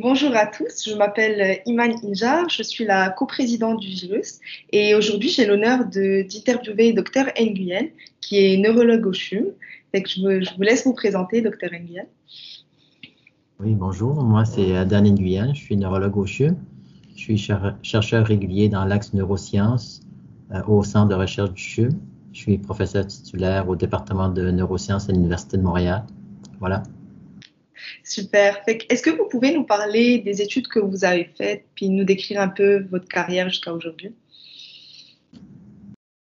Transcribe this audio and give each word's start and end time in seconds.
bonjour 0.00 0.34
à 0.36 0.46
tous, 0.46 0.88
je 0.88 0.94
m'appelle 0.94 1.60
Iman 1.66 1.92
Injar, 2.04 2.48
je 2.48 2.62
suis 2.62 2.84
la 2.84 3.10
coprésidente 3.10 3.80
du 3.80 3.88
virus 3.88 4.38
et 4.70 4.94
aujourd'hui 4.94 5.28
j'ai 5.28 5.44
l'honneur 5.44 5.84
d'interviewer 5.86 6.92
Dr 6.92 7.24
Nguyen 7.40 7.88
qui 8.20 8.38
est 8.38 8.56
neurologue 8.58 9.06
au 9.06 9.12
CHUM. 9.12 9.46
je, 9.92 10.54
vous 10.56 10.62
laisse 10.62 10.84
vous 10.84 10.94
présenter 10.94 11.42
Dr 11.42 11.72
Nguyen. 11.72 12.04
Oui, 13.58 13.74
bonjour, 13.74 14.22
moi 14.22 14.44
c'est 14.44 14.86
Dan 14.86 15.04
Nguyen, 15.04 15.52
je 15.52 15.60
suis 15.60 15.76
neurologue 15.76 16.16
au 16.16 16.26
CHUM. 16.26 16.56
Je 17.16 17.20
suis 17.20 17.50
chercheur 17.82 18.26
régulier 18.26 18.68
dans 18.68 18.84
l'axe 18.84 19.12
neurosciences 19.14 20.00
euh, 20.52 20.62
au 20.66 20.82
centre 20.84 21.08
de 21.08 21.14
recherche 21.14 21.52
du 21.52 21.62
CHUM. 21.62 21.90
Je 22.32 22.38
suis 22.38 22.58
professeur 22.58 23.06
titulaire 23.06 23.68
au 23.68 23.74
département 23.74 24.28
de 24.28 24.50
neurosciences 24.50 25.08
à 25.08 25.12
l'Université 25.12 25.56
de 25.56 25.62
Montréal. 25.62 26.04
Voilà. 26.60 26.84
Super. 28.04 28.60
Est-ce 28.66 29.02
que 29.02 29.10
vous 29.10 29.28
pouvez 29.28 29.54
nous 29.54 29.64
parler 29.64 30.18
des 30.18 30.42
études 30.42 30.68
que 30.68 30.78
vous 30.78 31.04
avez 31.04 31.30
faites, 31.36 31.64
puis 31.74 31.88
nous 31.88 32.04
décrire 32.04 32.40
un 32.40 32.48
peu 32.48 32.84
votre 32.90 33.08
carrière 33.08 33.48
jusqu'à 33.48 33.72
aujourd'hui? 33.72 34.14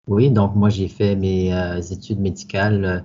Oui, 0.08 0.30
donc 0.30 0.54
moi 0.54 0.68
j'ai 0.68 0.88
fait 0.88 1.16
mes 1.16 1.52
euh, 1.52 1.80
études 1.80 2.20
médicales 2.20 2.84
euh, 2.84 3.00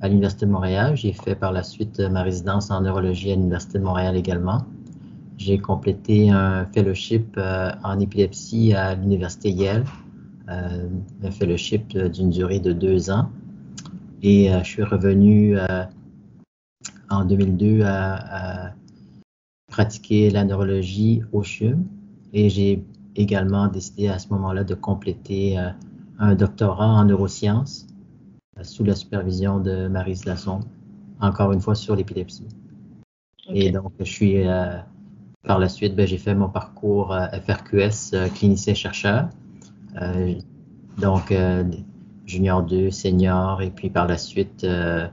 à 0.00 0.08
l'Université 0.08 0.46
de 0.46 0.50
Montréal. 0.50 0.96
J'ai 0.96 1.12
fait 1.12 1.34
par 1.34 1.52
la 1.52 1.62
suite 1.62 2.00
ma 2.00 2.22
résidence 2.22 2.70
en 2.70 2.80
neurologie 2.80 3.32
à 3.32 3.34
l'Université 3.34 3.78
de 3.78 3.84
Montréal 3.84 4.16
également. 4.16 4.64
J'ai 5.36 5.58
complété 5.58 6.30
un 6.30 6.66
fellowship 6.72 7.38
en 7.38 8.00
épilepsie 8.00 8.72
à 8.72 8.94
l'Université 8.94 9.50
Yale 9.50 9.84
euh, 10.48 10.88
un 11.24 11.30
fellowship 11.32 11.98
d'une 11.98 12.30
durée 12.30 12.60
de 12.60 12.72
deux 12.72 13.10
ans. 13.10 13.30
Et 14.22 14.52
euh, 14.52 14.62
je 14.62 14.68
suis 14.68 14.82
revenu 14.84 15.58
euh, 15.58 15.82
en 17.10 17.24
2002 17.24 17.82
à, 17.84 18.74
pratiquer 19.68 20.30
la 20.30 20.44
neurologie 20.44 21.22
au 21.32 21.42
CHUM 21.42 21.84
et 22.32 22.48
j'ai 22.48 22.84
également 23.16 23.66
décidé 23.66 24.08
à 24.08 24.18
ce 24.18 24.28
moment-là 24.28 24.62
de 24.62 24.74
compléter 24.74 25.58
un 26.18 26.34
doctorat 26.34 26.86
en 26.86 27.04
neurosciences 27.04 27.86
sous 28.62 28.84
la 28.84 28.94
supervision 28.94 29.58
de 29.58 29.88
Marie 29.88 30.20
Lasson, 30.24 30.60
encore 31.20 31.52
une 31.52 31.60
fois 31.60 31.74
sur 31.74 31.96
l'épilepsie. 31.96 32.46
Et 33.48 33.72
donc, 33.72 33.92
je 33.98 34.04
suis 34.04 34.44
par 35.42 35.58
la 35.58 35.68
suite, 35.68 35.94
ben, 35.94 36.06
j'ai 36.06 36.18
fait 36.18 36.34
mon 36.34 36.48
parcours 36.48 37.16
FRQS 37.46 38.30
clinicien-chercheur. 38.34 39.28
Euh, 40.00 40.34
donc, 40.98 41.30
euh, 41.30 41.64
junior 42.26 42.62
2, 42.62 42.90
senior, 42.90 43.62
et 43.62 43.70
puis 43.70 43.90
par 43.90 44.06
la 44.06 44.18
suite, 44.18 44.64
euh, 44.64 45.06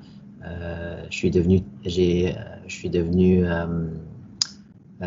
je 1.14 1.20
suis 1.20 1.30
devenu, 1.30 1.62
j'ai, 1.86 2.34
je 2.68 2.76
suis 2.76 2.90
devenu 2.90 3.46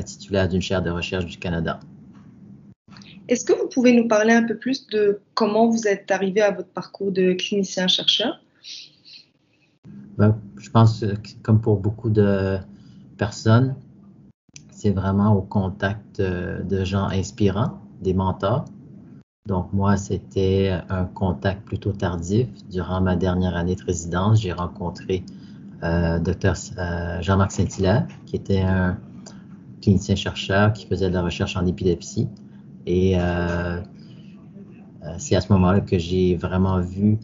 titulaire 0.04 0.48
d'une 0.48 0.60
chaire 0.62 0.82
de 0.82 0.90
recherche 0.90 1.26
du 1.26 1.36
Canada. 1.36 1.80
Est-ce 3.28 3.44
que 3.44 3.52
vous 3.52 3.68
pouvez 3.68 3.92
nous 3.92 4.06
parler 4.06 4.32
un 4.32 4.44
peu 4.44 4.56
plus 4.56 4.86
de 4.86 5.20
comment 5.34 5.68
vous 5.68 5.88
êtes 5.88 6.10
arrivé 6.12 6.42
à 6.42 6.52
votre 6.52 6.68
parcours 6.68 7.10
de 7.10 7.32
clinicien-chercheur? 7.32 8.40
Ben, 10.16 10.38
je 10.58 10.70
pense 10.70 11.00
que, 11.00 11.42
comme 11.42 11.60
pour 11.60 11.78
beaucoup 11.78 12.08
de 12.08 12.58
personnes, 13.18 13.74
c'est 14.70 14.92
vraiment 14.92 15.34
au 15.34 15.42
contact 15.42 16.20
de 16.20 16.84
gens 16.84 17.08
inspirants, 17.08 17.80
des 18.00 18.14
mentors. 18.14 18.66
Donc 19.46 19.72
moi, 19.72 19.96
c'était 19.96 20.78
un 20.88 21.04
contact 21.04 21.64
plutôt 21.64 21.92
tardif. 21.92 22.46
Durant 22.70 23.00
ma 23.00 23.16
dernière 23.16 23.56
année 23.56 23.74
de 23.74 23.84
résidence, 23.84 24.40
j'ai 24.40 24.52
rencontré 24.52 25.24
euh, 25.30 25.35
Dr 25.82 26.54
euh, 26.78 27.20
Jean-Marc 27.22 27.52
Saint-Hilaire, 27.52 28.06
qui 28.26 28.36
était 28.36 28.60
un 28.60 28.98
clinicien-chercheur 29.82 30.72
qui 30.72 30.86
faisait 30.86 31.08
de 31.08 31.14
la 31.14 31.22
recherche 31.22 31.56
en 31.56 31.66
épilepsie. 31.66 32.28
Et 32.86 33.14
euh, 33.18 33.80
c'est 35.18 35.36
à 35.36 35.40
ce 35.40 35.52
moment-là 35.52 35.80
que 35.80 35.98
j'ai 35.98 36.34
vraiment 36.36 36.80
vu 36.80 37.18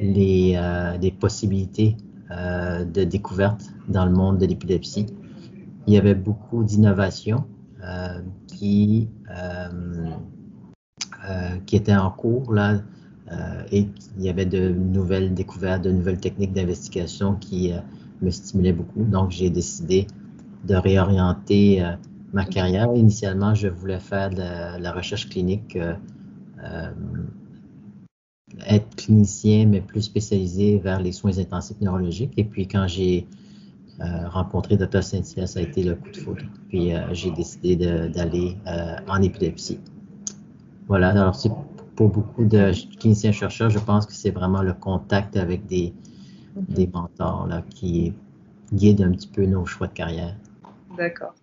les, 0.00 0.60
les, 1.00 1.10
possibilités 1.12 1.96
de 2.30 3.04
découverte 3.04 3.62
dans 3.88 4.04
le 4.04 4.12
monde 4.12 4.38
de 4.38 4.46
l'épilepsie. 4.46 5.06
Il 5.86 5.94
y 5.94 5.96
avait 5.96 6.14
beaucoup 6.14 6.64
d'innovations 6.64 7.44
qui, 8.58 9.08
euh, 9.30 10.10
euh, 11.28 11.56
qui 11.66 11.76
était 11.76 11.94
en 11.94 12.10
cours 12.10 12.52
là, 12.52 12.72
euh, 12.72 12.78
et 13.70 13.86
il 14.16 14.24
y 14.24 14.28
avait 14.28 14.46
de 14.46 14.70
nouvelles 14.70 15.34
découvertes, 15.34 15.82
de 15.82 15.90
nouvelles 15.90 16.20
techniques 16.20 16.52
d'investigation 16.52 17.34
qui 17.34 17.72
me 18.22 18.30
stimulaient 18.30 18.72
beaucoup. 18.72 19.04
Donc, 19.04 19.30
j'ai 19.30 19.50
décidé 19.50 20.06
de 20.64 20.74
réorienter 20.74 21.84
ma 22.32 22.44
carrière. 22.44 22.88
Initialement, 22.94 23.54
je 23.54 23.68
voulais 23.68 24.00
faire 24.00 24.30
de 24.30 24.80
la, 24.80 24.92
recherche 24.92 25.28
clinique, 25.28 25.78
être 28.66 28.96
clinicien, 28.96 29.66
mais 29.66 29.80
plus 29.80 30.02
spécialisé 30.02 30.78
vers 30.78 31.00
les 31.00 31.12
soins 31.12 31.38
intensifs 31.38 31.80
neurologiques. 31.80 32.32
Et 32.36 32.44
puis, 32.44 32.66
quand 32.66 32.86
j'ai 32.86 33.26
euh, 34.00 34.28
rencontrer 34.28 34.76
Dr. 34.76 35.02
Saint-Hilaire, 35.02 35.48
ça 35.48 35.58
a 35.58 35.62
été 35.62 35.82
le 35.82 35.96
coup 35.96 36.10
de 36.10 36.16
foudre. 36.16 36.44
Puis 36.68 36.94
euh, 36.94 37.12
j'ai 37.12 37.32
décidé 37.32 37.74
d'aller 37.74 38.56
euh, 38.68 38.94
en 39.08 39.20
épilepsie. 39.20 39.80
Voilà, 40.86 41.08
alors 41.08 41.34
c'est 41.34 41.50
pour 41.98 42.10
beaucoup 42.10 42.44
de 42.44 42.70
cliniciens 43.00 43.32
chercheurs, 43.32 43.70
je 43.70 43.80
pense 43.80 44.06
que 44.06 44.12
c'est 44.12 44.30
vraiment 44.30 44.62
le 44.62 44.72
contact 44.72 45.36
avec 45.36 45.66
des, 45.66 45.92
des 46.68 46.86
mentors 46.86 47.48
là, 47.48 47.64
qui 47.74 48.12
guide 48.72 49.02
un 49.02 49.10
petit 49.10 49.26
peu 49.26 49.44
nos 49.46 49.66
choix 49.66 49.88
de 49.88 49.94
carrière. 49.94 50.36
D'accord. 50.96 51.34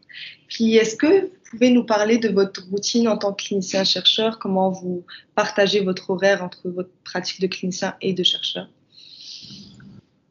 Puis 0.48 0.76
est-ce 0.78 0.96
que 0.96 1.24
vous 1.24 1.30
pouvez 1.52 1.72
nous 1.72 1.84
parler 1.84 2.20
de 2.20 2.30
votre 2.30 2.66
routine 2.70 3.10
en 3.10 3.18
tant 3.18 3.34
que 3.34 3.44
clinicien-chercheur, 3.44 4.40
comment 4.40 4.72
vous 4.72 5.04
partagez 5.36 5.84
votre 5.84 6.10
horaire 6.12 6.42
entre 6.42 6.70
votre 6.70 6.92
pratique 7.04 7.42
de 7.42 7.48
clinicien 7.48 7.96
et 8.00 8.14
de 8.14 8.24
chercheur? 8.24 8.70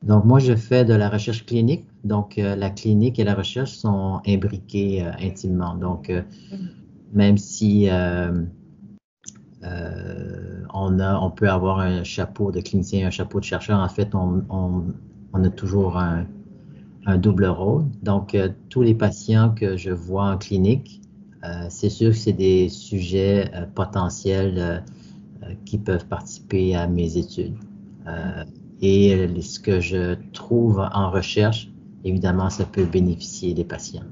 Donc, 0.03 0.25
moi, 0.25 0.39
je 0.39 0.56
fais 0.56 0.87
de 0.87 0.95
la 0.95 1.11
recherche 1.11 1.45
clinique. 1.45 1.85
Donc, 2.03 2.39
euh, 2.39 2.56
la 2.56 2.71
clinique 2.71 3.19
et 3.19 3.25
la 3.25 3.35
recherche 3.35 3.73
sont 3.73 4.23
imbriquées 4.27 5.03
euh, 5.03 5.11
intimement. 5.21 5.75
Donc, 5.75 6.09
euh, 6.09 6.23
même 7.12 7.37
si 7.37 7.89
on, 10.72 10.98
a, 10.98 11.19
on 11.19 11.30
peut 11.30 11.48
avoir 11.48 11.78
un 11.80 12.04
chapeau 12.04 12.52
de 12.52 12.60
clinicien 12.60 13.06
un 13.06 13.10
chapeau 13.10 13.41
de 13.41 13.44
chercheur, 13.44 13.78
en 13.78 13.88
fait, 13.88 14.14
on, 14.14 14.42
a 15.34 15.48
toujours 15.50 15.98
un, 15.98 16.26
double 17.19 17.47
rôle. 17.47 17.84
Donc, 18.02 18.36
tous 18.70 18.82
les 18.82 18.94
patients 18.94 19.50
que 19.50 19.76
je 19.76 19.91
vois 19.91 20.26
en 20.26 20.38
clinique, 20.38 21.02
c'est 21.69 21.91
sûr 21.91 22.10
que 22.10 22.16
c'est 22.16 22.32
des 22.32 22.69
sujets 22.69 23.50
potentiels 23.75 24.82
qui 25.64 25.78
peuvent 25.78 26.06
participer 26.06 26.75
à 26.75 26.86
mes 26.86 27.16
études. 27.19 27.56
Et 28.81 29.14
euh, 29.14 29.41
ce 29.41 29.58
que 29.58 29.81
je 29.81 30.14
trouve 30.32 30.78
en 30.92 31.10
recherche, 31.10 31.70
évidemment, 32.04 32.50
ça 32.50 32.64
peut 32.64 32.84
bénéficier 32.84 33.54
des 33.54 33.64
patients. 33.64 34.04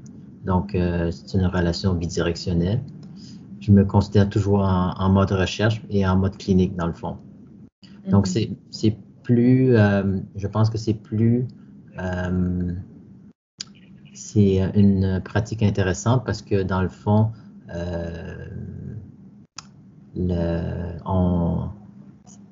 Donc, 0.45 0.73
euh, 0.73 1.11
c'est 1.11 1.37
une 1.37 1.45
relation 1.45 1.93
bidirectionnelle. 1.93 2.81
Je 3.63 3.71
me 3.71 3.85
considère 3.85 4.29
toujours 4.29 4.59
en, 4.59 5.09
mode 5.09 5.31
recherche 5.31 5.81
et 5.89 6.05
en 6.05 6.17
mode 6.17 6.37
clinique, 6.37 6.75
dans 6.75 6.87
le 6.87 6.91
fond. 6.93 7.17
Donc, 8.09 8.27
mhm. 8.27 8.55
c'est 8.71 8.97
plus, 9.23 9.77
euh, 9.77 10.19
je 10.35 10.47
pense 10.47 10.69
que 10.69 10.77
c'est 10.77 10.93
plus, 10.93 11.47
c'est 14.13 14.57
une 14.75 15.21
pratique 15.23 15.63
intéressante 15.63 16.25
parce 16.25 16.41
que, 16.41 16.61
dans 16.61 16.81
le 16.81 16.89
fond, 16.89 17.31
le, 20.15 20.97
on, 21.05 21.69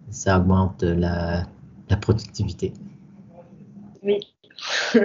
ça 0.10 0.40
augmente 0.40 0.82
la, 0.84 1.44
la 1.90 1.98
productivité. 1.98 2.72
Oui. 4.02 4.18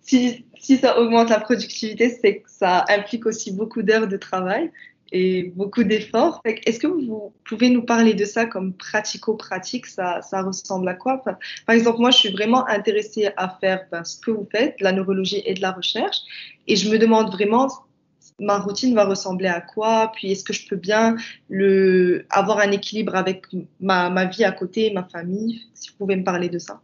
si, 0.00 0.44
ça 0.80 0.98
augmente 0.98 1.30
la 1.30 1.40
productivité, 1.40 2.08
c'est 2.20 2.40
que 2.40 2.50
ça 2.50 2.84
implique 2.88 3.26
aussi 3.26 3.52
beaucoup 3.52 3.82
d'heures 3.82 4.08
de 4.08 4.16
travail 4.16 4.70
et 5.10 5.52
beaucoup 5.56 5.84
d'efforts. 5.84 6.40
Est-ce 6.44 6.78
que 6.78 6.86
vous 6.86 7.32
pouvez 7.44 7.68
nous 7.70 7.82
parler 7.82 8.14
de 8.14 8.24
ça 8.24 8.46
comme 8.46 8.72
pratico-pratique? 8.72 9.86
Ça, 9.86 10.20
ressemble 10.32 10.88
à 10.88 10.94
quoi? 10.94 11.22
Par 11.22 11.36
exemple, 11.74 12.00
moi, 12.00 12.10
je 12.10 12.18
suis 12.18 12.32
vraiment 12.32 12.66
intéressée 12.68 13.30
à 13.36 13.56
faire 13.60 13.86
ben, 13.90 14.04
ce 14.04 14.18
que 14.18 14.30
vous 14.30 14.48
faites, 14.50 14.80
la 14.80 14.92
neurologie 14.92 15.42
et 15.44 15.54
de 15.54 15.60
la 15.60 15.72
recherche. 15.72 16.18
Et 16.66 16.76
je 16.76 16.90
me 16.90 16.98
demande 16.98 17.30
vraiment 17.30 17.68
ma 18.38 18.58
routine 18.58 18.94
va 18.94 19.04
ressembler 19.04 19.48
à 19.48 19.60
quoi, 19.60 20.10
puis 20.14 20.32
est-ce 20.32 20.42
que 20.42 20.52
je 20.52 20.66
peux 20.66 20.76
bien 20.76 21.16
avoir 22.30 22.58
un 22.58 22.72
équilibre 22.72 23.14
avec 23.14 23.46
ma 23.80 24.24
vie 24.24 24.44
à 24.44 24.52
côté, 24.52 24.90
ma 24.92 25.04
famille, 25.04 25.62
si 25.74 25.90
vous 25.90 25.96
pouvez 25.98 26.16
me 26.16 26.24
parler 26.24 26.48
de 26.48 26.58
ça. 26.58 26.80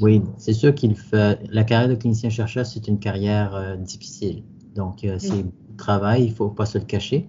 Oui, 0.00 0.22
c'est 0.38 0.52
sûr 0.52 0.74
qu'il 0.74 0.96
fait. 0.96 1.40
La 1.50 1.64
carrière 1.64 1.88
de 1.88 1.94
clinicien-chercheur, 1.94 2.66
c'est 2.66 2.88
une 2.88 2.98
carrière 2.98 3.54
euh, 3.54 3.76
difficile. 3.76 4.42
Donc, 4.74 5.04
euh, 5.04 5.16
c'est 5.18 5.44
travail, 5.76 6.24
il 6.24 6.30
ne 6.30 6.34
faut 6.34 6.48
pas 6.48 6.66
se 6.66 6.78
le 6.78 6.84
cacher. 6.84 7.26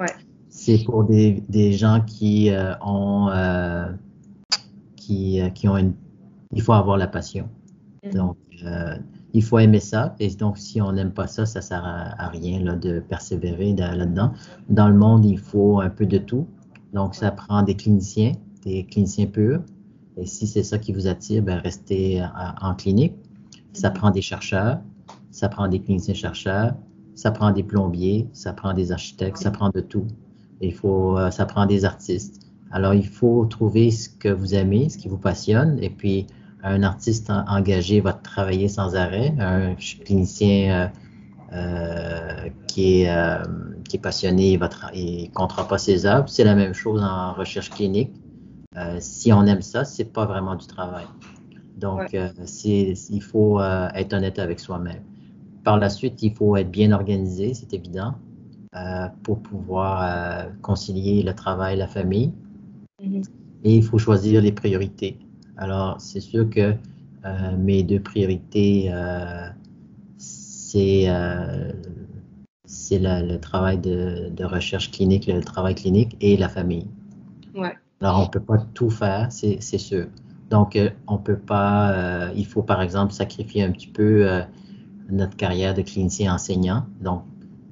Ouais. 0.00 0.06
C'est 0.48 0.84
pour 0.84 1.04
des, 1.04 1.42
des, 1.48 1.72
gens 1.72 2.00
qui 2.06 2.50
euh, 2.50 2.74
ont. 2.80 3.30
qui, 4.96 5.40
qui 5.54 5.68
ont 5.68 5.76
une. 5.76 5.94
Il 6.52 6.62
faut 6.62 6.72
avoir 6.72 6.96
la 6.96 7.06
passion. 7.06 7.48
Mm. 8.04 8.10
Donc, 8.10 8.36
euh, 8.64 8.96
il 9.32 9.42
faut 9.42 9.58
aimer 9.58 9.80
ça. 9.80 10.14
Et 10.18 10.28
donc, 10.30 10.58
si 10.58 10.80
on 10.80 10.92
n'aime 10.92 11.12
pas 11.12 11.26
ça, 11.26 11.46
ça 11.46 11.60
ne 11.60 11.64
sert 11.64 11.84
à, 11.84 12.28
rien 12.28 12.60
là, 12.62 12.74
de 12.74 13.00
persévérer 13.00 13.74
là-dedans. 13.74 14.32
Dans 14.68 14.88
le 14.88 14.94
monde, 14.94 15.24
il 15.24 15.38
faut 15.38 15.80
un 15.80 15.90
peu 15.90 16.06
de 16.06 16.18
tout. 16.18 16.46
Donc, 16.92 17.14
ça 17.14 17.30
prend 17.30 17.62
des 17.62 17.74
cliniciens, 17.74 18.32
des 18.64 18.84
cliniciens 18.84 19.26
purs. 19.26 19.62
Et 20.16 20.26
si 20.26 20.46
c'est 20.46 20.62
ça 20.62 20.78
qui 20.78 20.92
vous 20.92 21.06
attire, 21.06 21.42
ben, 21.42 21.58
restez 21.58 22.22
en 22.60 22.74
clinique. 22.74 23.14
Ça 23.72 23.90
prend 23.90 24.10
des 24.10 24.22
chercheurs, 24.22 24.78
ça 25.30 25.48
prend 25.48 25.66
des 25.66 25.80
cliniciens 25.80 26.14
chercheurs, 26.14 26.74
ça 27.14 27.30
prend 27.30 27.50
des 27.50 27.62
plombiers, 27.62 28.28
ça 28.32 28.52
prend 28.52 28.74
des 28.74 28.92
architectes, 28.92 29.38
ça 29.38 29.50
prend 29.50 29.70
de 29.70 29.80
tout. 29.80 30.06
Il 30.60 30.74
faut, 30.74 31.18
euh, 31.18 31.30
ça 31.30 31.46
prend 31.46 31.66
des 31.66 31.84
artistes. 31.84 32.40
Alors, 32.70 32.94
il 32.94 33.06
faut 33.06 33.44
trouver 33.46 33.90
ce 33.90 34.08
que 34.08 34.28
vous 34.28 34.54
aimez, 34.54 34.88
ce 34.88 34.96
qui 34.96 35.08
vous 35.08 35.18
passionne, 35.18 35.78
et 35.82 35.90
puis 35.90 36.26
un 36.62 36.82
artiste 36.82 37.30
engagé 37.30 38.00
va 38.00 38.12
travailler 38.12 38.68
sans 38.68 38.94
arrêt. 38.94 39.34
Un 39.38 39.74
clinicien 39.74 40.90
euh, 41.52 41.56
euh, 41.56 42.48
qui, 42.68 43.02
est, 43.02 43.14
qui 43.88 43.96
est 43.96 44.00
passionné, 44.00 44.52
il 44.94 45.24
ne 45.24 45.34
comptera 45.34 45.66
pas 45.66 45.76
ses 45.76 46.06
œuvres. 46.06 46.28
C'est 46.28 46.44
la 46.44 46.54
même 46.54 46.72
chose 46.72 47.02
en 47.02 47.34
recherche 47.34 47.68
clinique. 47.70 48.12
Si 48.98 49.32
on 49.32 49.44
aime 49.46 49.62
ça, 49.62 49.84
c'est 49.84 50.12
pas 50.12 50.26
vraiment 50.26 50.54
du 50.54 50.66
travail. 50.66 51.06
Donc, 51.76 52.16
il 52.64 53.22
faut 53.22 53.60
être 53.60 54.12
honnête 54.12 54.38
avec 54.38 54.60
soi-même. 54.60 55.02
Par 55.64 55.78
la 55.78 55.88
suite, 55.88 56.22
il 56.22 56.34
faut 56.34 56.56
être 56.56 56.70
bien 56.70 56.92
organisé, 56.92 57.54
c'est 57.54 57.72
évident, 57.72 58.14
euh, 58.74 59.06
pour 59.22 59.40
pouvoir 59.40 60.02
euh, 60.02 60.50
concilier 60.62 61.22
le 61.22 61.34
travail 61.34 61.74
et 61.74 61.76
la 61.76 61.86
famille. 61.86 62.32
Mm-hmm. 63.02 63.24
Et 63.64 63.76
il 63.76 63.84
faut 63.84 63.98
choisir 63.98 64.40
les 64.40 64.50
priorités. 64.50 65.18
Alors, 65.56 66.00
c'est 66.00 66.20
sûr 66.20 66.50
que 66.50 66.74
euh, 67.24 67.56
mes 67.58 67.84
deux 67.84 68.00
priorités, 68.00 68.90
c'est 70.16 71.06
c'est 72.64 72.98
le 72.98 73.36
travail 73.36 73.78
de, 73.78 74.44
recherche 74.44 74.90
clinique, 74.90 75.26
le 75.26 75.42
travail 75.42 75.74
clinique 75.74 76.16
et 76.20 76.36
la 76.36 76.48
famille. 76.48 76.86
Ouais. 77.54 77.76
Alors, 78.02 78.18
on 78.18 78.22
ne 78.24 78.28
peut 78.28 78.40
pas 78.40 78.58
tout 78.74 78.90
faire, 78.90 79.28
c'est 79.30 79.60
sûr. 79.60 80.06
Donc, 80.50 80.78
on 81.06 81.18
peut 81.18 81.38
pas, 81.38 82.30
il 82.34 82.44
faut 82.44 82.62
par 82.62 82.82
exemple 82.82 83.12
sacrifier 83.12 83.62
un 83.62 83.70
petit 83.70 83.86
peu 83.86 84.26
notre 85.08 85.36
carrière 85.36 85.74
de 85.74 85.82
clinicien 85.82 86.34
enseignant. 86.34 86.84
Donc, 87.00 87.22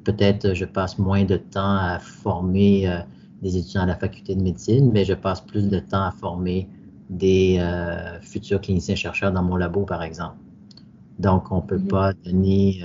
peut-être 0.05 0.55
je 0.55 0.65
passe 0.65 0.99
moins 0.99 1.25
de 1.25 1.37
temps 1.37 1.77
à 1.77 1.99
former 1.99 2.88
euh, 2.88 3.00
des 3.43 3.56
étudiants 3.56 3.82
à 3.82 3.87
la 3.87 3.97
faculté 3.97 4.35
de 4.35 4.43
médecine, 4.43 4.91
mais 4.93 5.05
je 5.05 5.15
passe 5.15 5.41
plus 5.41 5.69
de 5.69 5.79
temps 5.79 6.05
à 6.05 6.11
former 6.11 6.69
des 7.09 7.59
euh, 7.61 8.21
futurs 8.21 8.61
cliniciens 8.61 8.94
chercheurs 8.94 9.33
dans 9.33 9.43
mon 9.43 9.56
labo, 9.56 9.85
par 9.85 10.03
exemple. 10.03 10.37
Donc, 11.19 11.50
on 11.50 11.56
ne 11.56 11.61
peut 11.62 11.79
mm-hmm. 11.79 11.88
pas 11.88 12.12
donner, 12.12 12.83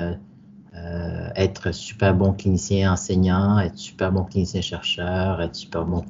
euh, 0.75 1.29
être 1.35 1.73
super 1.73 2.13
bon 2.15 2.33
clinicien 2.33 2.93
enseignant, 2.93 3.59
être 3.59 3.77
super 3.77 4.11
bon 4.11 4.23
clinicien 4.23 4.61
chercheur, 4.61 5.41
être 5.41 5.55
super 5.55 5.85
bon. 5.85 6.03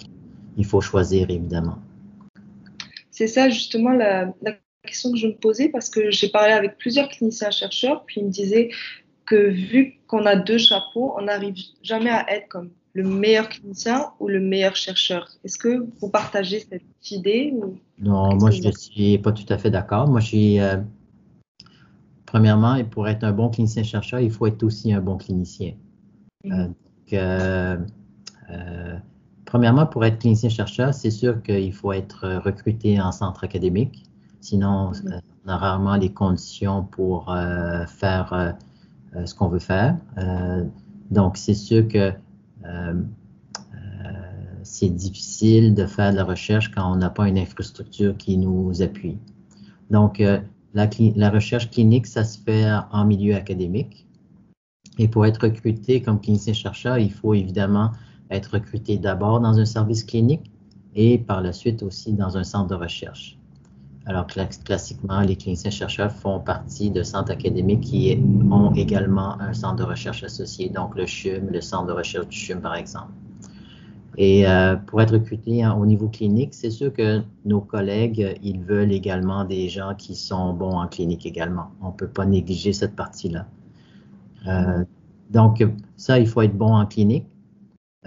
Il 0.58 0.66
faut 0.66 0.82
choisir, 0.82 1.30
évidemment. 1.30 1.78
C'est 3.12 3.28
ça, 3.28 3.50
justement, 3.50 3.92
la, 3.92 4.34
la 4.42 4.54
question 4.84 5.12
que 5.12 5.18
je 5.18 5.28
me 5.28 5.36
posais 5.36 5.70
parce 5.70 5.90
que 5.90 6.12
j'ai 6.12 6.30
parlé 6.30 6.54
avec 6.54 6.78
plusieurs 6.78 7.10
cliniciens 7.10 7.52
chercheurs, 7.52 8.04
puis 8.06 8.22
ils 8.22 8.26
me 8.26 8.32
disaient 8.32 8.70
que 9.26 9.50
vu 9.50 10.00
qu'on 10.08 10.26
a 10.26 10.36
deux 10.36 10.58
chapeaux, 10.58 11.16
on 11.18 11.24
n'arrive 11.24 11.56
jamais 11.82 12.10
à 12.12 12.30
être 12.32 12.48
comme 12.48 12.70
le 12.94 13.04
meilleur 13.04 13.50
clinicien 13.50 14.12
ou 14.20 14.28
le 14.28 14.40
meilleur 14.40 14.76
chercheur. 14.76 15.30
Est-ce 15.44 15.58
que 15.58 15.86
vous 16.00 16.10
partagez 16.10 16.62
cette 16.62 17.12
idée 17.12 17.54
ou 17.54 17.78
Non, 18.00 18.36
moi 18.36 18.52
je 18.52 18.62
ne 18.62 18.72
suis 18.72 19.18
pas 19.18 19.34
tout 19.34 19.46
à 19.50 19.58
fait 19.58 19.70
d'accord. 19.70 20.08
Moi 20.08 20.22
je 20.22 20.28
suis 20.28 20.60
euh, 20.60 20.78
premièrement, 22.26 22.82
pour 22.86 23.08
être 23.10 23.24
un 23.24 23.34
bon 23.34 23.50
clinicien 23.50 23.84
chercheur, 23.84 24.22
il 24.22 24.32
faut 24.32 24.48
être 24.48 24.64
aussi 24.64 24.94
un 24.94 25.02
bon 25.02 25.18
clinicien. 25.18 25.74
Mm-hmm. 26.46 26.74
Euh, 27.14 27.78
euh, 28.50 28.98
premièrement, 29.56 29.86
pour 29.86 30.04
être 30.04 30.20
clinicien 30.20 30.50
chercheur, 30.50 30.94
c'est 30.94 31.12
sûr 31.12 31.42
qu'il 31.42 31.72
faut 31.72 31.94
être 31.94 32.42
recruté 32.44 33.00
en 33.00 33.14
centre 33.14 33.46
académique. 33.46 34.04
Sinon, 34.42 34.92
euh, 34.92 35.20
on 35.46 35.50
a 35.50 35.56
rarement 35.56 35.96
les 35.96 36.12
conditions 36.12 36.84
pour 36.84 37.32
euh, 37.32 37.86
faire 37.86 38.34
euh, 38.34 39.26
ce 39.26 39.34
qu'on 39.34 39.48
veut 39.48 39.60
faire. 39.60 39.96
donc, 41.10 41.38
c'est 41.38 41.54
sûr 41.54 41.88
que 41.88 42.12
c'est 44.64 44.90
difficile 44.90 45.74
de 45.74 45.86
faire 45.86 46.12
de 46.12 46.18
la 46.18 46.26
recherche 46.26 46.70
quand 46.72 46.92
on 46.92 46.98
n'a 46.98 47.10
pas 47.10 47.30
une 47.30 47.38
infrastructure 47.38 48.18
qui 48.18 48.36
nous 48.36 48.82
appuie. 48.82 49.18
Donc, 49.90 50.20
la, 50.20 50.90
la, 51.16 51.30
recherche 51.30 51.72
clinique, 51.72 52.08
ça 52.08 52.26
se 52.26 52.38
fait 52.38 52.70
en 52.92 53.06
milieu 53.06 53.36
académique. 53.36 54.06
Et 54.98 55.08
pour 55.08 55.26
être 55.26 55.44
recruté 55.44 56.02
comme 56.02 56.20
clinicien-chercheur, 56.20 56.98
il 56.98 57.14
faut 57.14 57.34
évidemment 57.34 57.92
être 58.32 58.54
recruté 58.54 58.98
d'abord 58.98 59.40
dans 59.40 59.60
un 59.60 59.66
service 59.66 60.04
clinique 60.04 60.52
et 60.96 61.18
par 61.18 61.42
la 61.42 61.54
suite 61.54 61.84
aussi 61.84 62.14
dans 62.14 62.38
un 62.38 62.44
centre 62.44 62.68
de 62.68 62.76
recherche. 62.76 63.38
Alors, 64.08 64.28
classiquement, 64.28 65.22
les 65.22 65.36
cliniciens-chercheurs 65.36 66.12
font 66.12 66.40
partie 66.40 66.92
de 66.92 67.02
centres 67.02 67.32
académiques 67.32 67.82
qui 67.82 68.24
ont 68.52 68.72
également 68.76 69.40
un 69.42 69.54
centre 69.54 69.78
de 69.78 69.84
recherche 69.84 70.24
associé, 70.24 70.70
donc 70.70 70.96
le 70.96 71.08
CHUM, 71.08 71.50
le 71.50 71.60
centre 71.60 71.88
de 71.88 71.94
recherche 71.94 72.28
du 72.28 72.38
CHUM, 72.38 72.62
par 72.62 72.76
exemple. 72.76 73.12
Et 74.18 74.48
euh, 74.48 74.76
pour 74.76 75.02
être 75.02 75.14
recruté 75.14 75.66
au 75.68 75.86
niveau 75.88 76.08
clinique, 76.08 76.54
c'est 76.54 76.70
sûr 76.70 76.94
que 76.94 77.22
nos 77.46 77.62
collègues, 77.62 78.38
ils 78.44 78.62
veulent 78.62 78.92
également 78.92 79.44
des 79.44 79.70
gens 79.70 79.96
qui 79.96 80.16
sont 80.16 80.54
bons 80.54 80.78
en 80.78 80.88
clinique 80.88 81.26
également. 81.26 81.72
On 81.82 81.88
ne 81.88 81.94
peut 81.94 82.08
pas 82.08 82.26
négliger 82.26 82.74
cette 82.74 82.96
partie-là. 82.96 83.48
Euh, 84.48 84.86
donc, 85.32 85.66
ça, 85.98 86.20
il 86.20 86.28
faut 86.28 86.44
être 86.44 86.56
bon 86.56 86.76
en 86.76 86.86
clinique. 86.86 87.26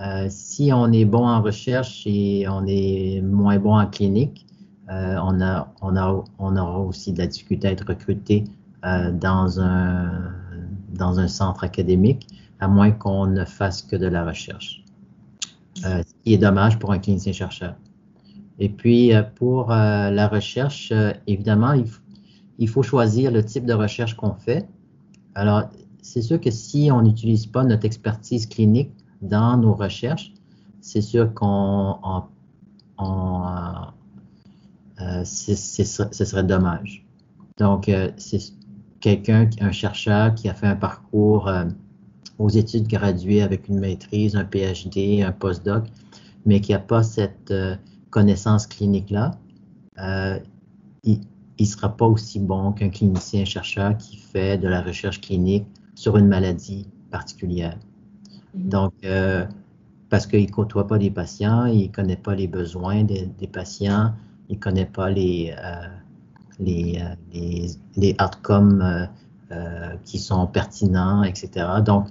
Euh, 0.00 0.27
si 0.31 0.73
on 0.73 0.93
est 0.93 1.05
bon 1.05 1.27
en 1.27 1.43
recherche 1.43 2.05
et 2.06 2.47
on 2.49 2.65
est 2.67 3.21
moins 3.21 3.59
bon 3.59 3.77
en 3.77 3.87
clinique, 3.87 4.47
euh, 4.91 5.17
on, 5.21 5.97
aura 5.97 6.79
aussi 6.81 7.12
de 7.12 7.19
la 7.19 7.27
difficulté 7.27 7.69
à 7.69 7.73
être 7.73 7.87
recruté 7.87 8.45
euh, 8.85 9.11
dans, 9.11 9.61
un, 9.61 11.29
centre 11.29 11.65
académique, 11.65 12.29
à 12.61 12.69
moins 12.69 12.93
qu'on 12.93 13.27
ne 13.27 13.45
fasse 13.45 13.83
que 13.83 13.97
de 13.97 14.06
la 14.06 14.25
recherche. 14.25 14.85
Ce 15.75 16.03
qui 16.25 16.35
est 16.35 16.39
dommage 16.39 16.79
pour 16.79 16.93
un 16.93 16.99
clinicien 16.99 17.33
chercheur. 17.33 17.77
Et 18.59 18.69
puis, 18.69 19.12
pour 19.37 19.69
la 19.69 20.27
recherche, 20.27 20.93
évidemment, 21.29 21.75
il, 22.59 22.69
faut 22.69 22.83
choisir 22.83 23.31
le 23.31 23.45
type 23.45 23.65
de 23.65 23.75
recherche 23.75 24.17
qu'on 24.17 24.35
fait. 24.35 24.67
Alors, 25.37 25.71
c'est 26.02 26.23
sûr 26.23 26.40
que 26.40 26.50
si 26.50 26.90
on 26.90 27.02
n'utilise 27.02 27.47
pas 27.47 27.62
notre 27.62 27.85
expertise 27.85 28.47
clinique 28.47 28.90
dans 29.23 29.57
nos 29.57 29.75
recherches, 29.75 30.33
c'est 30.81 31.03
sûr 31.03 31.35
qu'on 31.35 31.99
euh, 35.01 35.25
ce 35.25 36.25
serait 36.25 36.45
dommage. 36.45 37.07
Donc, 37.57 37.89
euh, 37.89 38.11
c'est 38.17 38.41
quelqu'un, 39.01 39.49
un 39.61 39.71
chercheur 39.71 40.35
qui 40.35 40.49
a 40.49 40.55
fait 40.55 40.67
un 40.67 40.77
parcours 40.77 41.49
euh, 41.49 41.65
aux 42.39 42.49
études 42.49 42.89
graduées 42.89 43.43
avec 43.43 43.69
une 43.69 43.79
maîtrise, 43.79 44.35
un 44.35 44.45
PhD, 44.45 45.23
un 45.23 45.33
postdoc, 45.33 45.85
mais 46.47 46.61
qui 46.61 46.73
n'a 46.73 46.79
pas 46.79 47.03
cette 47.03 47.53
connaissance 48.11 48.67
clinique-là, 48.67 49.33
il 51.05 51.21
ne 51.61 51.65
sera 51.65 51.97
pas 51.97 52.07
aussi 52.07 52.39
bon 52.39 52.73
qu'un 52.73 52.91
clinicien 52.91 53.45
chercheur 53.45 53.97
qui 53.97 54.17
fait 54.17 54.57
de 54.57 54.69
la 54.69 54.81
recherche 54.81 55.21
clinique 55.21 55.67
sur 55.95 56.17
une 56.17 56.29
maladie 56.29 56.87
particulière. 57.11 57.77
Donc, 58.55 58.93
parce 60.09 60.26
qu'il 60.26 60.47
ne 60.47 60.50
côtoie 60.50 60.87
pas 60.87 60.99
des 60.99 61.11
patients, 61.11 61.67
il 61.67 61.88
ne 61.88 61.93
connaît 61.93 62.17
pas 62.17 62.35
les 62.35 62.47
besoins 62.47 63.05
des, 63.05 63.26
des 63.26 63.47
patients, 63.47 64.12
il 64.49 64.57
ne 64.57 64.61
connaît 64.61 64.87
pas 64.87 65.11
les, 65.11 65.55
euh, 65.57 65.88
les, 66.59 66.99
euh, 67.00 67.14
les, 67.33 67.71
les, 67.97 68.17
outcomes 68.21 69.09
euh, 69.52 69.97
qui 70.05 70.19
sont 70.19 70.47
pertinents, 70.47 71.23
etc. 71.23 71.67
Donc, 71.85 72.07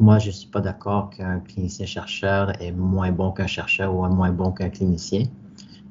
moi, 0.00 0.18
je 0.18 0.28
ne 0.28 0.32
suis 0.32 0.48
pas 0.48 0.60
d'accord 0.60 1.10
qu'un 1.10 1.40
clinicien-chercheur 1.40 2.60
est 2.60 2.72
moins 2.72 3.12
bon 3.12 3.30
qu'un 3.30 3.46
chercheur 3.46 3.94
ou 3.94 4.06
moins 4.08 4.30
bon 4.30 4.50
qu'un 4.50 4.70
clinicien, 4.70 5.24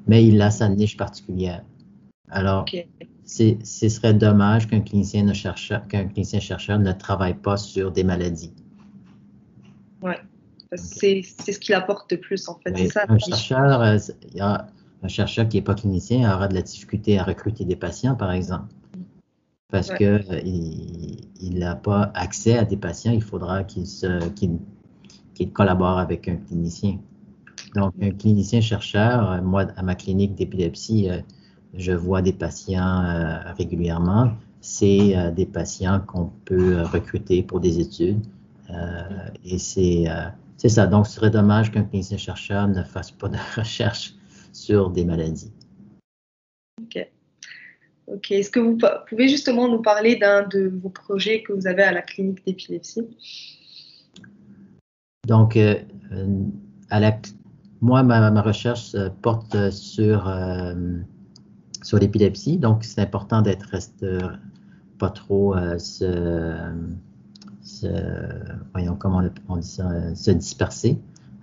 mais 0.06 0.26
il 0.26 0.42
a 0.42 0.50
sa 0.50 0.68
niche 0.68 0.96
particulière. 0.96 1.62
Alors, 2.30 2.64
ce 3.24 3.88
serait 3.88 4.14
dommage 4.14 4.66
qu'un 4.66 4.80
clinicien, 4.80 5.32
chercheur, 5.32 5.86
qu'un 5.86 6.06
clinicien 6.06 6.78
ne 6.78 6.92
travaille 6.92 7.34
pas 7.34 7.56
sur 7.56 7.92
des 7.92 8.04
maladies. 8.04 8.52
Oui, 10.04 10.12
c'est 10.76 11.22
ce 11.22 11.58
qu'il 11.58 11.74
apporte 11.74 12.10
de 12.10 12.16
plus, 12.16 12.46
en 12.48 12.58
fait. 12.58 12.88
ça, 12.88 13.06
un 13.08 13.18
chercheur, 13.18 13.96
il 14.32 14.36
y 14.36 14.40
a, 14.40 14.66
un 15.02 15.08
chercheur 15.08 15.48
qui 15.48 15.56
n'est 15.56 15.62
pas 15.62 15.74
clinicien 15.74 16.32
aura 16.34 16.46
de 16.46 16.54
la 16.54 16.62
difficulté 16.62 17.18
à 17.18 17.24
recruter 17.24 17.64
des 17.64 17.76
patients, 17.76 18.14
par 18.14 18.30
exemple. 18.32 18.72
Parce 19.70 19.92
qu'il 19.92 20.22
qu'il 21.34 21.58
n'a 21.58 21.74
pas 21.74 22.12
accès 22.14 22.56
à 22.58 22.64
des 22.64 22.76
patients, 22.76 23.12
il 23.12 23.22
faudra 23.22 23.64
qu'il 23.64 25.52
collabore 25.52 25.98
avec 25.98 26.28
un 26.28 26.36
clinicien. 26.36 26.98
Donc, 27.74 27.94
un 28.00 28.10
clinicien 28.10 28.60
chercheur, 28.60 29.42
moi, 29.42 29.66
à 29.76 29.82
ma 29.82 29.94
clinique 29.94 30.34
d'épilepsie, 30.34 31.10
euh, 31.10 31.18
je 31.74 31.92
vois 31.92 32.22
des 32.22 32.32
patients 32.32 33.04
euh, 33.04 33.52
régulièrement. 33.58 34.32
c'est 34.60 35.32
des 35.32 35.46
patients 35.46 36.00
qu'on 36.06 36.30
peut 36.44 36.82
recruter 36.82 37.42
pour 37.42 37.60
des 37.60 37.80
études. 37.80 38.20
Et 39.44 39.58
c'est 39.58 40.06
c'est 40.56 40.68
ça. 40.68 40.86
Donc, 40.86 41.06
ce 41.06 41.14
serait 41.14 41.30
dommage 41.30 41.70
qu'un 41.70 41.84
clinicien 41.84 42.16
chercheur 42.16 42.68
ne 42.68 42.82
fasse 42.82 43.10
pas 43.10 43.28
de 43.28 43.36
recherche 43.56 44.14
sur 44.52 44.90
des 44.90 45.04
maladies. 45.04 45.52
OK. 46.80 47.06
OK. 48.06 48.30
Est-ce 48.30 48.50
que 48.50 48.60
vous 48.60 48.78
pouvez 49.08 49.28
justement 49.28 49.68
nous 49.68 49.82
parler 49.82 50.16
d'un 50.16 50.46
de 50.46 50.72
vos 50.82 50.90
projets 50.90 51.42
que 51.42 51.52
vous 51.52 51.66
avez 51.66 51.82
à 51.82 51.92
la 51.92 52.02
clinique 52.02 52.44
d'épilepsie? 52.46 53.08
Donc, 55.26 55.56
euh, 55.56 55.76
à 56.90 57.00
la, 57.00 57.18
moi, 57.80 58.02
ma, 58.02 58.42
recherche 58.42 58.94
porte 59.22 59.70
sur, 59.70 60.28
euh, 60.28 60.74
sur 61.82 61.98
l'épilepsie. 61.98 62.58
Donc, 62.58 62.84
c'est 62.84 63.00
important 63.00 63.42
d'être 63.42 63.76
pas 64.98 65.10
trop 65.10 65.56
euh, 65.56 65.78
se, 65.78 66.72
voyons 68.72 68.96
comment 68.96 69.22
on 69.48 69.56
dit 69.56 69.66
ça, 69.66 70.14
se 70.14 70.30
disperser. 70.30 70.98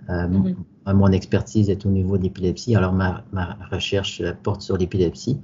Mm-hmm. 0.08 0.54
Mon 0.92 1.12
expertise 1.12 1.70
est 1.70 1.86
au 1.86 1.90
niveau 1.90 2.18
de 2.18 2.24
l'épilepsie, 2.24 2.74
alors 2.74 2.92
ma, 2.92 3.24
ma, 3.32 3.56
recherche 3.70 4.22
porte 4.42 4.60
sur 4.62 4.76
l'épilepsie, 4.76 5.38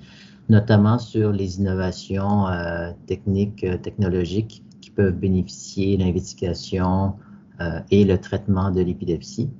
notamment 0.48 0.98
sur 0.98 1.32
les 1.32 1.58
innovations 1.58 2.48
euh, 2.48 2.90
techniques, 3.06 3.64
euh, 3.64 3.76
technologiques 3.76 4.64
qui 4.80 4.90
peuvent 4.90 5.14
bénéficier 5.14 5.96
l'investigation 5.96 7.14
euh, 7.60 7.80
et 7.90 8.04
le 8.04 8.18
traitement 8.18 8.70
de 8.70 8.80
l'épilepsie. 8.80 9.50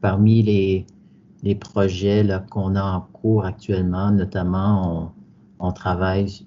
Parmi 0.00 0.42
les, 0.42 0.86
les 1.42 1.54
projets 1.54 2.24
qu'on 2.50 2.76
a 2.76 2.82
en 2.82 3.00
cours 3.00 3.44
actuellement, 3.44 4.12
notamment, 4.12 5.12
on, 5.58 5.72
travaille 5.72 6.46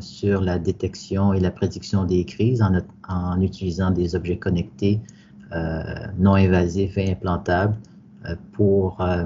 sur 0.00 0.40
la 0.40 0.58
détection 0.58 1.32
et 1.32 1.40
la 1.40 1.50
prédiction 1.50 2.04
des 2.04 2.24
crises 2.24 2.62
en, 3.08 3.40
utilisant 3.40 3.90
des 3.90 4.14
objets 4.14 4.38
connectés 4.38 5.00
non 6.18 6.34
invasifs 6.34 6.96
et 6.98 7.10
implantables 7.10 7.76
euh, 8.26 8.36
pour 8.52 9.00
euh, 9.00 9.24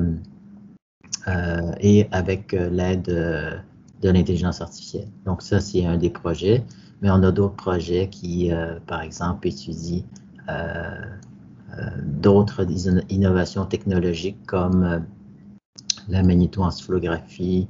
euh, 1.28 1.73
et 1.81 2.09
avec 2.12 2.52
l'aide 2.52 3.02
de 3.02 4.09
l'intelligence 4.09 4.61
artificielle. 4.61 5.09
Donc 5.25 5.43
ça, 5.43 5.61
c'est 5.61 5.85
un 5.85 5.99
des 5.99 6.09
projets, 6.09 6.64
mais 7.02 7.11
on 7.11 7.23
a 7.23 7.33
d'autres 7.33 7.57
projets 7.57 8.09
qui, 8.09 8.50
par 8.87 9.02
exemple, 9.02 9.49
étudient 9.49 10.05
d'autres 12.05 12.64
innovations 13.11 13.66
technologiques 13.66 14.38
comme 14.47 15.05
la 16.09 16.23
magnétoencephalographie, 16.23 17.66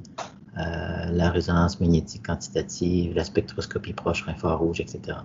la 0.57 1.29
résonance 1.29 1.79
magnétique 1.79 2.25
quantitative, 2.25 3.13
la 3.15 3.23
spectroscopie 3.23 3.93
proche 3.93 4.27
infrarouge, 4.27 4.81
etc. 4.81 5.19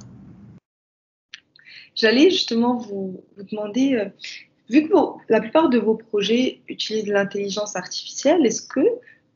J'allais 1.95 2.31
justement 2.31 2.77
vous, 2.77 3.23
vous 3.37 3.43
demander, 3.45 4.13
Vu 4.73 4.89
que 4.89 4.95
la 5.29 5.41
plupart 5.41 5.69
de 5.69 5.79
vos 5.79 5.95
projets 5.95 6.63
utilisent 6.67 7.07
l'intelligence 7.07 7.77
artificielle, 7.77 8.47
est-ce 8.47 8.63
que 8.63 8.81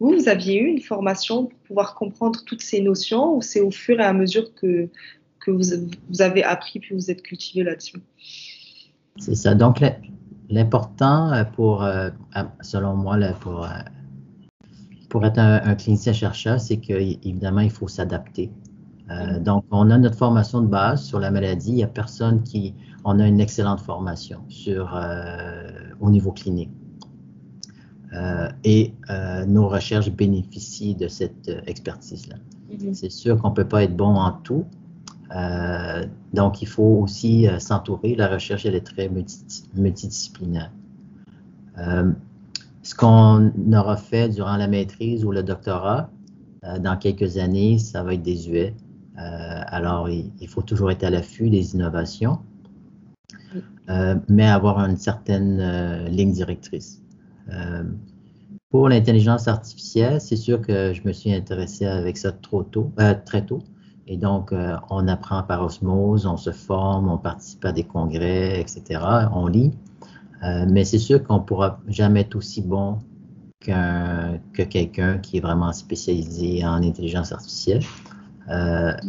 vous, 0.00 0.12
vous 0.12 0.28
aviez 0.28 0.58
eu 0.60 0.66
une 0.68 0.80
formation 0.80 1.44
pour 1.44 1.58
pouvoir 1.60 1.94
comprendre 1.94 2.42
toutes 2.46 2.62
ces 2.62 2.80
notions 2.80 3.36
ou 3.36 3.42
c'est 3.42 3.60
au 3.60 3.70
fur 3.70 4.00
et 4.00 4.04
à 4.04 4.14
mesure 4.14 4.54
que, 4.54 4.88
que 5.40 5.50
vous, 5.50 5.88
vous 6.08 6.22
avez 6.22 6.42
appris 6.42 6.80
puis 6.80 6.94
vous 6.94 7.10
êtes 7.10 7.22
cultivé 7.22 7.64
là-dessus? 7.64 7.98
C'est 9.18 9.34
ça. 9.34 9.54
Donc, 9.54 9.82
l'important 10.48 11.32
euh, 11.32 11.44
pour, 11.44 11.82
euh, 11.82 12.08
selon 12.62 12.94
moi, 12.94 13.18
pour, 13.40 13.64
euh, 13.64 13.68
pour 15.08 15.24
être 15.24 15.38
un, 15.38 15.74
clinicien 15.74 16.12
chercheur, 16.12 16.60
c'est 16.60 16.78
qu'évidemment, 16.78 17.60
il 17.60 17.70
faut 17.70 17.88
s'adapter. 17.88 18.50
Mm-hmm. 19.08 19.42
donc, 19.44 19.64
on 19.70 19.90
a 19.90 19.98
notre 19.98 20.16
formation 20.16 20.60
de 20.60 20.66
base 20.66 21.04
sur 21.04 21.20
la 21.20 21.30
maladie. 21.30 21.70
Il 21.70 21.76
n'y 21.76 21.84
a 21.84 21.88
personne 21.88 22.42
qui, 22.42 22.74
on 23.04 23.20
a 23.20 23.26
une 23.26 23.40
excellente 23.40 23.80
formation 23.80 24.40
sur, 24.48 24.96
euh, 24.96 25.70
au 26.00 26.10
niveau 26.10 26.32
clinique. 26.32 26.72
Euh, 28.12 28.48
et 28.64 28.94
euh, 29.10 29.44
nos 29.44 29.68
recherches 29.68 30.10
bénéficient 30.10 30.96
de 30.96 31.06
cette 31.06 31.50
expertise-là. 31.66 32.36
Mm-hmm. 32.72 32.94
C'est 32.94 33.10
sûr 33.10 33.40
qu'on 33.40 33.50
ne 33.50 33.54
peut 33.54 33.68
pas 33.68 33.84
être 33.84 33.96
bon 33.96 34.16
en 34.16 34.32
tout. 34.32 34.64
donc, 36.32 36.62
il 36.62 36.68
faut 36.68 37.00
aussi 37.02 37.46
s'entourer. 37.58 38.16
La 38.16 38.28
recherche, 38.28 38.66
elle 38.66 38.74
est 38.74 38.86
très 38.86 39.08
multidisciplinaire. 39.74 40.72
Ce 42.86 42.94
qu'on 42.94 43.52
aura 43.72 43.96
fait 43.96 44.28
durant 44.28 44.56
la 44.56 44.68
maîtrise 44.68 45.24
ou 45.24 45.32
le 45.32 45.42
doctorat, 45.42 46.10
dans 46.80 46.96
quelques 46.96 47.36
années, 47.36 47.78
ça 47.78 48.02
va 48.02 48.14
être 48.14 48.22
désuet. 48.22 48.74
alors, 49.16 50.08
il, 50.08 50.48
faut 50.48 50.62
toujours 50.62 50.90
être 50.90 51.04
à 51.04 51.10
l'affût 51.10 51.48
des 51.50 51.74
innovations. 51.74 52.38
Euh, 53.88 54.16
mais 54.28 54.46
avoir 54.46 54.80
une 54.80 54.96
certaine 54.96 55.60
euh, 55.60 56.08
ligne 56.08 56.32
directrice. 56.32 57.02
Euh, 57.52 57.84
pour 58.70 58.88
l'intelligence 58.88 59.46
artificielle, 59.46 60.20
c'est 60.20 60.36
sûr 60.36 60.60
que 60.60 60.92
je 60.92 61.02
me 61.04 61.12
suis 61.12 61.32
intéressé 61.32 61.86
avec 61.86 62.16
ça 62.16 62.32
trop 62.32 62.64
tôt, 62.64 62.90
très 63.24 63.46
tôt. 63.46 63.62
Et 64.08 64.16
donc, 64.16 64.52
on 64.90 65.08
apprend 65.08 65.42
par 65.42 65.64
osmose, 65.64 66.26
on 66.26 66.36
se 66.36 66.50
forme, 66.50 67.08
on 67.08 67.18
participe 67.18 67.64
à 67.64 67.72
des 67.72 67.82
congrès, 67.82 68.60
etc. 68.60 69.00
On 69.32 69.48
lit. 69.48 69.72
Mais 70.42 70.84
c'est 70.84 70.98
sûr 70.98 71.22
qu'on 71.24 71.38
ne 71.38 71.44
pourra 71.44 71.80
jamais 71.88 72.20
être 72.20 72.36
aussi 72.36 72.62
bon 72.62 72.98
que 73.60 74.62
quelqu'un 74.64 75.18
qui 75.18 75.38
est 75.38 75.40
vraiment 75.40 75.72
spécialisé 75.72 76.64
en 76.64 76.82
intelligence 76.82 77.32
artificielle. 77.32 77.82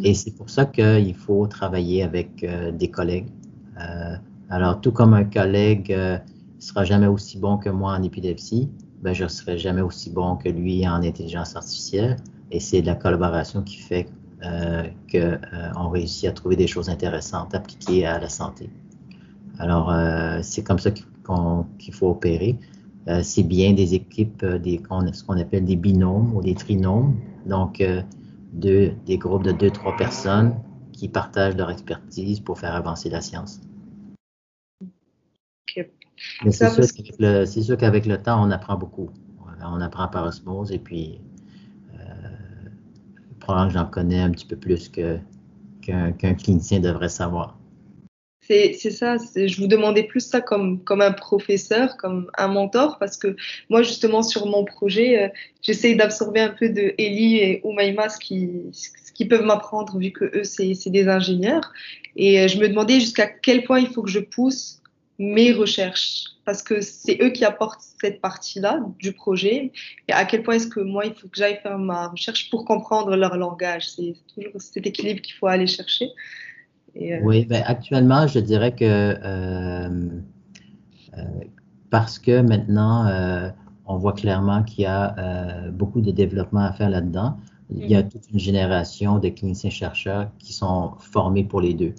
et 0.04 0.14
c'est 0.14 0.32
pour 0.32 0.50
ça 0.50 0.66
qu'il 0.66 1.16
faut 1.16 1.46
travailler 1.48 2.04
avec 2.04 2.46
des 2.74 2.90
collègues. 2.90 3.28
Alors, 4.50 4.80
tout 4.80 4.92
comme 4.92 5.14
un 5.14 5.26
collègue 5.26 5.92
ne 5.92 5.96
euh, 5.96 6.18
sera 6.60 6.86
jamais 6.86 7.08
aussi 7.08 7.38
bon 7.38 7.58
que 7.58 7.70
moi 7.70 7.94
en 7.94 8.02
épilepsie, 8.02 8.70
ben, 9.02 9.14
je 9.14 9.26
ne 9.26 9.30
serai 9.30 9.58
jamais 9.58 9.82
aussi 9.82 10.10
bon 10.10 10.38
que 10.38 10.48
lui 10.48 10.88
en 10.88 11.04
intelligence 11.04 11.56
artificielle. 11.56 12.16
Et 12.52 12.60
c'est 12.62 12.82
la 12.82 12.96
collaboration 12.96 13.62
qui 13.62 13.78
fait 13.78 14.08
euh, 14.44 14.84
qu'on 15.12 15.18
euh, 15.18 15.88
réussit 15.90 16.30
à 16.30 16.32
trouver 16.32 16.56
des 16.56 16.68
choses 16.68 16.90
intéressantes 16.90 17.54
appliquées 17.54 18.06
à 18.06 18.20
la 18.20 18.30
santé. 18.30 18.70
Alors, 19.60 19.92
euh, 19.92 20.40
c'est 20.44 20.64
comme 20.64 20.80
ça 20.80 20.92
qu'il 20.92 21.06
faut 21.28 22.10
opérer. 22.10 22.58
c'est 23.22 23.44
bien 23.44 23.74
des 23.74 23.94
équipes, 23.94 24.46
des, 24.46 24.82
ce 25.14 25.24
qu'on 25.24 25.38
appelle 25.38 25.66
des 25.66 25.76
binômes 25.76 26.36
ou 26.36 26.42
des 26.42 26.56
trinômes. 26.56 27.16
Donc, 27.46 27.84
deux, 28.54 28.94
des 29.06 29.18
groupes 29.18 29.44
de 29.44 29.52
deux, 29.52 29.72
trois 29.72 29.96
personnes 29.96 30.56
qui 30.94 31.08
partagent 31.10 31.56
leur 31.56 31.70
expertise 31.70 32.40
pour 32.40 32.60
faire 32.60 32.76
avancer 32.76 33.10
la 33.10 33.22
science. 33.22 33.62
c'est 36.52 37.62
sûr 37.62 37.78
qu'avec 37.78 38.06
le, 38.06 38.18
temps, 38.18 38.44
on 38.44 38.52
apprend 38.52 38.78
beaucoup. 38.78 39.10
On 39.62 39.82
apprend 39.82 40.08
par 40.08 40.26
osmose 40.26 40.72
et 40.72 40.80
puis 40.80 41.20
euh, 41.94 42.70
probablement 43.40 43.68
que 43.68 43.74
j'en 43.74 43.86
connais 43.86 44.22
un 44.22 44.32
petit 44.32 44.46
peu 44.46 44.56
plus 44.56 44.90
qu'un 44.90 46.34
clinicien 46.36 46.80
devrait 46.80 47.10
savoir. 47.10 47.57
C'est 48.48 48.92
ça, 48.92 49.18
je 49.36 49.60
vous 49.60 49.68
demandais 49.68 50.04
plus 50.04 50.22
ça 50.22 50.40
comme, 50.40 50.82
comme 50.86 51.02
un 51.02 51.12
professeur, 51.12 51.98
comme 51.98 52.32
un 52.38 52.48
mentor, 52.48 52.98
parce 52.98 53.18
que 53.18 53.36
moi, 53.70 53.84
justement, 53.84 54.24
sur 54.24 54.46
mon 54.46 54.64
projet, 54.64 55.22
euh, 55.22 55.28
j'essaye 55.62 55.98
d'absorber 55.98 56.40
un 56.40 56.52
peu 56.52 56.70
de 56.70 56.94
Eli 56.98 57.38
et 57.40 57.62
Oumaima, 57.66 58.08
ce 58.08 58.18
qui, 58.18 58.50
ce 58.72 59.12
qui 59.12 59.26
peuvent 59.26 59.44
m'apprendre, 59.44 59.98
vu 59.98 60.12
que 60.12 60.26
eux, 60.34 60.46
c'est 60.46 60.90
des 60.90 61.10
ingénieurs. 61.10 61.74
Et 62.16 62.40
euh, 62.40 62.48
je 62.48 62.58
me 62.58 62.70
demandais 62.70 63.02
jusqu'à 63.02 63.28
quel 63.28 63.66
point 63.66 63.80
il 63.80 63.88
faut 63.88 64.02
que 64.02 64.12
je 64.12 64.20
pousse 64.20 64.82
mes 65.20 65.52
recherches 65.52 66.26
parce 66.46 66.64
que 66.64 66.80
c'est 66.80 67.18
eux 67.22 67.32
qui 67.32 67.44
apportent 67.44 67.82
cette 68.02 68.22
partie-là 68.22 68.80
du 69.00 69.12
projet. 69.12 69.74
Et 70.08 70.14
à 70.14 70.24
quel 70.24 70.44
point 70.44 70.56
est-ce 70.56 70.68
que 70.68 70.80
moi 70.80 71.06
il 71.06 71.14
faut 71.14 71.28
que 71.28 71.36
j'aille 71.36 71.60
faire 71.62 71.78
ma 71.78 72.08
recherche 72.08 72.50
pour 72.50 72.64
comprendre 72.64 73.18
leur 73.18 73.36
langage? 73.36 73.90
C'est 73.90 74.14
toujours 74.34 74.62
cet 74.62 74.88
équilibre 74.88 75.20
qu'il 75.20 75.36
faut 75.36 75.48
aller 75.48 75.68
chercher 75.68 76.08
euh, 77.02 77.20
oui 77.24 77.46
ben, 77.46 77.64
actuellement 77.66 78.28
je 78.28 78.40
dirais 78.40 78.74
que 78.74 78.86
euh, 78.86 79.90
euh, 81.18 81.24
parce 81.90 82.20
que 82.20 82.42
maintenant 82.42 83.10
on 83.86 83.98
voit 83.98 84.14
clairement 84.14 84.64
qu'il 84.64 84.84
y 84.84 84.88
a 84.88 85.70
beaucoup 85.72 86.02
de 86.02 86.12
développement 86.12 86.62
à 86.62 86.74
faire 86.74 86.90
là-dedans 86.90 87.38
il 87.70 87.90
y 87.90 87.96
a 87.96 88.02
mm-hmm. 88.02 88.10
toute 88.10 88.32
une 88.32 88.40
génération 88.40 89.20
de 89.20 89.30
cliniciens 89.30 89.70
chercheurs 89.70 90.30
qui 90.40 90.54
sont 90.54 90.94
formés 91.00 91.44
pour 91.44 91.62
les 91.62 91.74
deux 91.74 91.94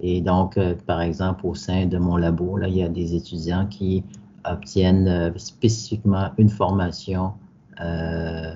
et 0.00 0.20
donc, 0.20 0.58
euh, 0.58 0.74
par 0.86 1.00
exemple, 1.00 1.46
au 1.46 1.54
sein 1.54 1.86
de 1.86 1.98
mon 1.98 2.16
labo, 2.16 2.56
là, 2.56 2.68
il 2.68 2.76
y 2.76 2.82
a 2.82 2.88
des 2.88 3.14
étudiants 3.14 3.66
qui 3.66 4.04
obtiennent 4.44 5.08
euh, 5.08 5.30
spécifiquement 5.36 6.30
une 6.36 6.48
formation 6.50 7.32
euh, 7.80 8.54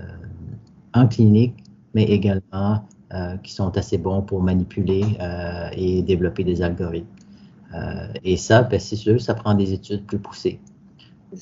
en 0.95 1.07
clinique, 1.07 1.55
mais 1.95 2.05
également 2.05 2.85
qui 3.43 3.53
sont 3.53 3.77
assez 3.77 3.99
bons 3.99 4.23
pour 4.23 4.43
manipuler 4.43 5.03
et 5.73 6.03
développer 6.03 6.45
des 6.45 6.63
algorithmes. 6.63 7.09
et 8.25 8.37
ça, 8.37 8.63
ben, 8.63 8.79
c'est 8.79 8.97
sûr, 8.97 9.21
ça 9.21 9.35
prend 9.35 9.55
des 9.55 9.73
études 9.73 10.05
plus 10.05 10.19
poussées. 10.19 10.61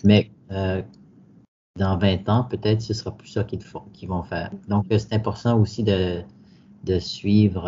Mais 0.04 0.30
dans 0.48 1.98
20 1.98 2.28
ans, 2.28 2.44
peut-être 2.44 2.80
ce 2.82 2.94
sera 2.94 3.16
plus 3.16 3.28
ça 3.28 3.44
qu'ils 3.44 4.08
vont 4.08 4.22
faire. 4.22 4.50
Donc, 4.68 4.86
c'est 4.90 5.12
important 5.12 5.60
aussi 5.60 5.82
de, 5.82 6.22
de 6.84 6.98
suivre, 6.98 7.62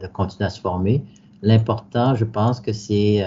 de 0.00 0.06
continuer 0.06 0.46
à 0.46 0.50
se 0.50 0.60
former. 0.60 1.04
L'important, 1.42 2.14
je 2.14 2.24
pense 2.24 2.60
que 2.60 2.72
c'est 2.72 3.24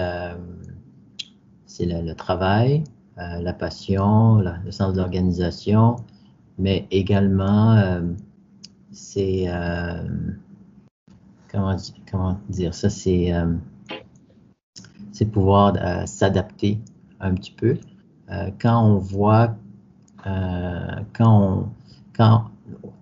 c'est 1.74 1.86
le, 1.86 2.14
travail, 2.14 2.84
la 3.16 3.52
passion, 3.52 4.38
le 4.38 4.70
sens 4.70 4.94
d'organisation, 4.94 5.96
mais 6.56 6.86
également 6.92 8.00
c'est 8.94 9.46
comment, 11.50 11.76
comment, 12.10 12.38
dire 12.48 12.74
ça, 12.74 12.88
c'est 12.88 13.32
c'est 15.14 15.26
pouvoir 15.26 15.74
euh, 15.76 16.04
s'adapter 16.06 16.80
un 17.20 17.34
petit 17.34 17.52
peu. 17.52 17.78
Euh, 18.30 18.50
quand 18.60 18.84
on 18.84 18.98
voit, 18.98 19.54
euh, 20.26 21.00
quand 21.16 21.40
on, 21.40 21.68
quand, 22.16 22.46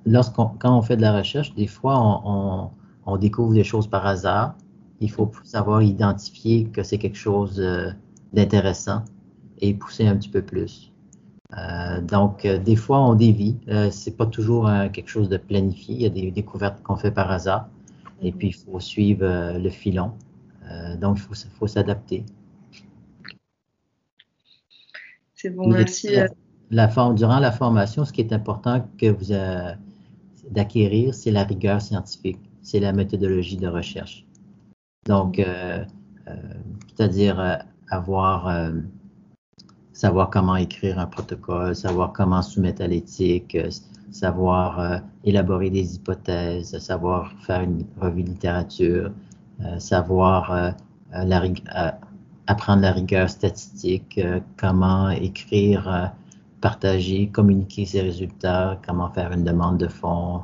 lorsqu'on, 0.05 0.47
quand 0.47 0.77
on 0.79 0.83
fait 0.83 0.97
de 0.97 1.03
la 1.03 1.17
recherche, 1.17 1.55
des 1.55 1.67
fois, 1.67 1.99
on, 1.99 2.71
on, 3.07 3.17
découvre 3.17 3.55
des 3.55 3.65
choses 3.65 3.87
par 3.87 4.07
hasard. 4.07 4.55
Il 5.01 5.11
faut 5.11 5.33
savoir 5.43 5.83
identifier 5.83 6.67
que 6.67 6.83
c'est 6.85 6.99
quelque 6.99 7.17
chose 7.17 7.61
d'intéressant 8.33 9.03
et 9.59 9.75
pousser 9.75 10.07
un 10.07 10.15
petit 10.15 10.29
peu 10.29 10.43
plus. 10.43 10.92
Donc, 12.03 12.47
des 12.47 12.77
fois, 12.77 13.01
on 13.01 13.15
dévie. 13.15 13.57
c'est 13.91 14.17
pas 14.17 14.27
toujours 14.27 14.71
quelque 14.93 15.09
chose 15.09 15.29
de 15.29 15.37
planifié. 15.37 15.95
Il 15.95 16.03
y 16.03 16.07
a 16.07 16.09
des 16.09 16.31
découvertes 16.31 16.83
qu'on 16.83 16.97
fait 16.97 17.11
par 17.11 17.31
hasard. 17.31 17.69
Et 18.23 18.33
puis, 18.33 18.49
il 18.49 18.55
faut 18.55 18.81
suivre 18.81 19.59
le 19.59 19.71
filon. 19.71 20.13
Euh, 20.71 20.97
donc, 20.97 21.19
il 21.19 21.37
faut, 21.59 21.67
s'adapter. 21.67 22.25
C'est 25.35 25.51
bon, 25.51 25.69
merci. 25.69 26.17
Euh. 26.19 26.29
Durant 26.71 27.39
la 27.39 27.53
formation, 27.53 28.05
ce 28.05 28.13
qui 28.13 28.23
est 28.23 28.33
important 28.33 28.89
que 28.99 29.07
vous 29.07 29.35
d'acquérir, 30.51 31.15
c'est 31.15 31.31
la 31.31 31.45
rigueur 31.45 31.81
scientifique, 31.83 32.39
c'est 32.63 32.81
la 32.81 32.93
méthodologie 32.93 33.57
de 33.57 33.69
recherche. 33.69 34.25
Donc, 35.07 35.39
euh, 35.39 35.85
c'est-à-dire 36.89 37.65
avoir, 37.91 38.73
savoir 40.03 40.31
comment 40.31 40.57
écrire 40.57 40.99
un 40.99 41.07
protocole, 41.07 41.77
savoir 41.77 42.13
comment 42.13 42.43
soumettre 42.43 42.83
à 42.83 42.89
l'éthique, 42.89 43.57
savoir 44.11 45.01
élaborer 45.25 45.71
des 45.71 45.95
hypothèses, 45.95 46.77
savoir 46.79 47.33
faire 47.47 47.63
une 47.63 47.85
revue 48.01 48.25
de 48.25 48.31
littérature, 48.31 49.13
euh, 49.65 49.79
savoir 49.79 50.51
euh, 50.53 50.71
euh, 51.15 51.91
apprendre 52.49 52.83
la 52.83 52.93
rigueur 52.93 53.31
statistique, 53.31 54.21
comment 54.57 55.11
écrire, 55.11 56.13
partager, 56.61 57.29
communiquer 57.29 57.85
ses 57.87 58.01
résultats, 58.01 58.81
comment 58.85 59.11
faire 59.11 59.33
une 59.33 59.45
demande 59.45 59.79
de 59.79 59.87
fonds, 59.87 60.43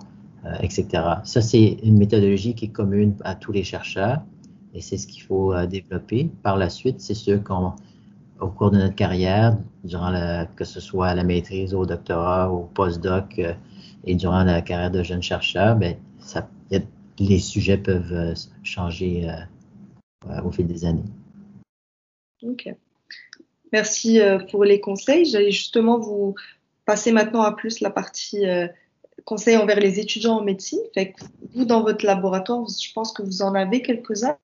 etc. 0.60 0.86
Ça, 1.24 1.42
c'est 1.42 1.78
une 1.82 1.98
méthodologie 1.98 2.54
qui 2.54 2.66
est 2.66 2.72
commune 2.72 3.14
à 3.24 3.34
tous 3.34 3.50
les 3.50 3.64
chercheurs 3.64 4.20
et 4.74 4.80
c'est 4.80 4.96
ce 4.96 5.08
qu'il 5.08 5.22
faut 5.22 5.52
développer. 5.66 6.30
Par 6.44 6.56
la 6.56 6.70
suite, 6.70 7.00
c'est 7.00 7.14
sûr 7.14 7.42
qu'au 8.38 8.48
cours 8.48 8.70
de 8.70 8.78
notre 8.78 8.94
carrière, 8.94 9.56
que 10.56 10.64
ce 10.64 10.80
soit 10.80 11.08
à 11.08 11.14
la 11.14 11.24
maîtrise, 11.24 11.74
au 11.74 11.86
doctorat, 11.86 12.50
au 12.50 12.64
postdoc 12.74 13.40
et 14.04 14.14
durant 14.14 14.44
la 14.44 14.62
carrière 14.62 14.90
de 14.90 15.02
jeune 15.02 15.22
chercheur, 15.22 15.76
ben, 15.76 15.96
les 17.18 17.38
sujets 17.38 17.78
peuvent 17.78 18.12
euh, 18.12 18.34
changer 18.62 19.28
euh, 19.28 20.42
au 20.42 20.50
fil 20.50 20.66
des 20.66 20.84
années. 20.84 21.04
Ok. 22.42 22.68
Merci 23.72 24.20
euh, 24.20 24.38
pour 24.38 24.64
les 24.64 24.80
conseils. 24.80 25.24
J'allais 25.24 25.50
justement 25.50 25.98
vous 25.98 26.34
passer 26.84 27.12
maintenant 27.12 27.42
à 27.42 27.52
plus 27.52 27.80
la 27.80 27.90
partie 27.90 28.44
conseils 29.26 29.58
envers 29.58 29.78
les 29.78 30.00
étudiants 30.00 30.38
en 30.38 30.42
médecine. 30.42 30.78
Vous, 31.54 31.66
dans 31.66 31.82
votre 31.82 32.06
laboratoire, 32.06 32.64
je 32.66 32.92
pense 32.94 33.12
que 33.12 33.22
vous 33.22 33.42
en 33.42 33.54
avez 33.54 33.82
quelques-uns. 33.82 34.38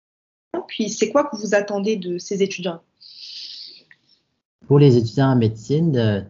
Puis, 0.68 0.90
c'est 0.90 1.10
quoi 1.10 1.24
que 1.24 1.36
vous 1.36 1.54
attendez 1.54 1.96
de 1.96 2.18
ces 2.18 2.42
étudiants? 2.42 2.83
Pour 4.66 4.79
les 4.79 4.96
étudiants 4.96 5.33
en 5.33 5.37
médecine, 5.37 6.27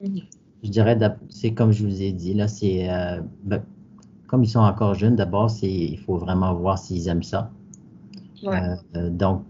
je 0.00 0.70
dirais, 0.70 0.98
c'est 1.30 1.52
comme 1.52 1.72
je 1.72 1.84
vous 1.84 2.02
ai 2.02 2.12
dit, 2.12 2.34
là, 2.34 2.48
c'est 2.48 2.88
ben, 3.44 3.62
comme 4.26 4.42
ils 4.42 4.48
sont 4.48 4.60
encore 4.60 4.94
jeunes, 4.94 5.16
d'abord, 5.16 5.50
il 5.62 5.98
faut 5.98 6.16
vraiment 6.16 6.54
voir 6.54 6.78
s'ils 6.78 7.08
aiment 7.08 7.22
ça. 7.22 7.50
Euh, 8.44 8.76
euh, 8.96 9.10
donc, 9.10 9.44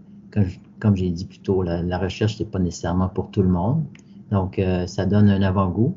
comme, 0.79 0.95
j'ai 0.95 1.09
dit 1.09 1.25
plus 1.25 1.39
tôt, 1.39 1.63
la, 1.63 1.97
recherche, 1.97 2.39
n'est 2.39 2.45
pas 2.45 2.59
nécessairement 2.59 3.09
pour 3.09 3.31
tout 3.31 3.41
le 3.41 3.49
monde. 3.49 3.83
Donc, 4.31 4.59
euh, 4.59 4.85
ça 4.87 5.05
donne 5.05 5.29
un 5.29 5.41
avant-goût. 5.41 5.95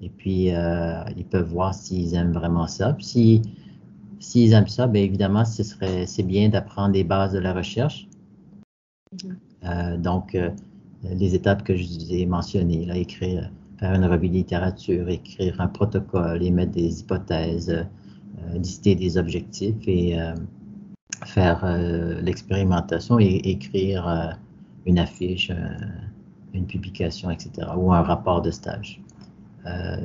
Et 0.00 0.08
puis, 0.08 0.46
ils 0.46 1.24
peuvent 1.30 1.48
voir 1.48 1.74
s'ils 1.74 2.14
aiment 2.14 2.32
vraiment 2.32 2.66
ça. 2.66 2.94
Puis, 2.94 3.42
s'ils 4.18 4.52
aiment 4.52 4.68
ça, 4.68 4.86
bien 4.88 5.02
évidemment, 5.02 5.44
ce 5.44 5.62
serait, 5.62 6.06
c'est 6.06 6.24
bien 6.24 6.48
d'apprendre 6.48 6.94
les 6.94 7.04
bases 7.04 7.32
de 7.32 7.38
la 7.38 7.52
recherche. 7.52 8.08
Mm-hmm. 9.14 10.00
donc, 10.00 10.36
les 11.04 11.34
étapes 11.34 11.64
que 11.64 11.76
je 11.76 11.84
vous 11.84 12.12
ai 12.12 12.26
mentionnées, 12.26 12.86
là, 12.86 12.96
écrire 12.96 13.50
faire 13.82 13.94
une 13.94 14.04
revue 14.04 14.28
de 14.28 14.34
littérature, 14.34 15.08
écrire 15.08 15.60
un 15.60 15.66
protocole, 15.66 16.42
émettre 16.42 16.72
des 16.72 17.00
hypothèses, 17.00 17.68
euh, 17.70 18.58
lister 18.58 18.94
des 18.94 19.18
objectifs 19.18 19.86
et 19.86 20.20
euh, 20.20 20.34
faire 21.24 21.64
euh, 21.64 22.20
l'expérimentation 22.20 23.18
et 23.18 23.40
écrire 23.44 24.38
une 24.86 24.98
affiche, 24.98 25.50
une 26.54 26.66
publication, 26.66 27.30
etc., 27.30 27.68
ou 27.76 27.92
un 27.92 28.02
rapport 28.02 28.40
de 28.42 28.50
stage. 28.50 29.00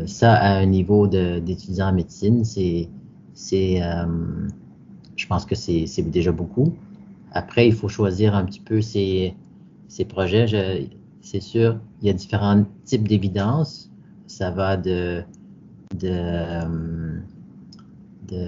ça, 0.06 0.34
à 0.34 0.58
un 0.58 0.66
niveau 0.66 1.08
d'étudiant 1.08 1.88
en 1.88 1.94
médecine, 1.94 2.46
c'est, 2.46 2.90
c'est, 3.34 3.82
je 5.16 5.28
pense 5.28 5.46
que 5.46 5.56
c'est, 5.56 6.02
déjà 6.04 6.32
beaucoup. 6.32 6.76
Après, 7.32 7.68
il 7.68 7.74
faut 7.74 7.90
choisir 7.90 8.36
un 8.36 8.46
petit 8.46 8.60
peu 8.60 8.82
ses, 8.82 9.36
ses 9.88 10.06
projets. 10.06 10.48
Je, 10.48 10.86
c'est 11.22 11.42
sûr, 11.42 11.80
il 12.02 12.08
y 12.08 12.10
a 12.10 12.14
différents 12.14 12.64
types 12.86 13.08
d'évidence. 13.08 13.92
Ça 14.28 14.52
va 14.52 14.78
de, 14.78 15.24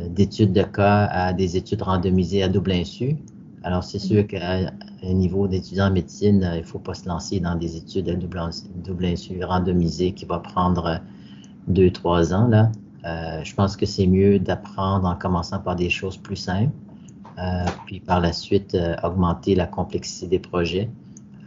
d'études 0.10 0.54
de, 0.54 0.64
cas 0.64 1.06
à 1.06 1.34
des 1.34 1.58
études 1.58 1.82
randomisées 1.82 2.44
à 2.44 2.50
double 2.50 2.72
insu. 2.72 3.18
Alors, 3.64 3.84
c'est 3.84 4.00
sûr 4.00 4.26
qu'à 4.26 4.72
un 5.04 5.14
niveau 5.14 5.48
d'étudiant 5.48 5.88
en 5.88 5.92
médecine, 5.92 6.50
il 6.54 6.60
ne 6.60 6.66
faut 6.66 6.80
pas 6.80 6.94
se 6.94 7.08
lancer 7.08 7.40
dans 7.40 7.56
des 7.56 7.76
études 7.76 8.08
à 8.10 8.16
double, 8.16 8.42
double 8.84 9.06
insu 9.06 9.44
randomisées 9.44 10.14
qui 10.14 10.26
va 10.26 10.40
prendre 10.40 11.02
deux, 11.68 11.92
trois 11.92 12.34
ans. 12.34 12.48
Là. 12.48 12.72
Euh, 13.06 13.44
je 13.44 13.56
pense 13.56 13.78
que 13.78 13.86
c'est 13.86 14.08
mieux 14.08 14.40
d'apprendre 14.40 15.08
en 15.08 15.16
commençant 15.16 15.60
par 15.60 15.76
des 15.76 15.90
choses 15.90 16.18
plus 16.18 16.36
simples, 16.36 16.74
euh, 17.38 17.66
puis 17.86 18.00
par 18.00 18.20
la 18.20 18.34
suite 18.34 18.76
euh, 18.76 18.96
augmenter 19.04 19.56
la 19.56 19.68
complexité 19.68 20.28
des 20.28 20.40
projets 20.40 20.90